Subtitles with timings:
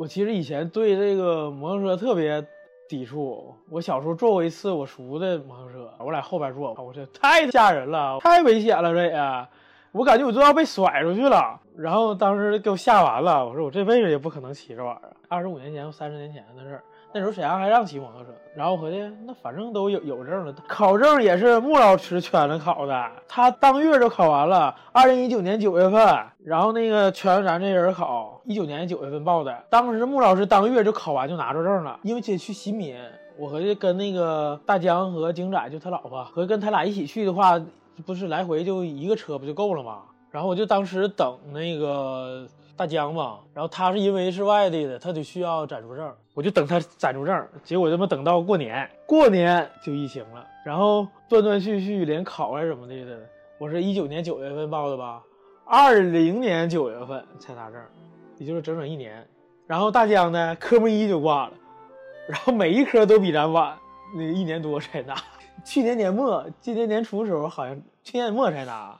[0.00, 2.42] 我其实以前对这个摩托车特别
[2.88, 3.54] 抵触。
[3.68, 9.46] 我小时候坐过一次我叔的摩托车，我俩后边坐，我这太吓人了，太危险了，这也，
[9.92, 11.60] 我感觉我都要被甩出去了。
[11.76, 15.12] 然后当时给我吓完了，我说我这辈子也不可能骑这玩意儿。
[15.28, 16.82] 二十五年前、三十年前的事儿。
[17.12, 24.72] 那时候沈阳还让骑摩托车，然后我合计那反正都有有证了，考证也是穆老师圈子考的，他当月就考完了。
[24.92, 26.00] 二零一九年九月份，
[26.44, 32.96] 然后那个圈咱这人考，一九年九月份报的，当时穆老师当月就考完就拿着证了，因为得去新民，
[33.36, 37.60] 我合计跟那个大江和京仔就他老婆，合计跟他俩一起去的话，
[38.06, 40.02] 不是来回就一个车不就够了吗？
[40.30, 46.12] 然后我就当时等那个大江嘛，然后他是因为是外地的，他得需要暂住证。
[46.32, 53.18] 我就等他暂住证，结果他妈等到过年，过年就疫情了，然后断断续续连考还是怎么的的。
[53.58, 55.20] 我是一九年九月份报的吧，
[55.66, 57.78] 二零年九月份才拿证，
[58.38, 59.26] 也就是整整一年。
[59.66, 61.52] 然后大江呢，科目一就挂了，
[62.28, 63.76] 然后每一科都比咱晚，
[64.14, 65.14] 那个一年多才拿。
[65.62, 68.98] 去年年末，今年年初的时候，好像去年年末才拿。